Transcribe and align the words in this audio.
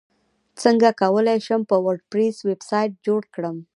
څنګه 0.61 0.89
کولی 1.01 1.37
شم 1.45 1.61
په 1.69 1.75
وردپریس 1.85 2.35
ویبسایټ 2.49 2.91
جوړ 3.05 3.21
کړم 3.35 3.57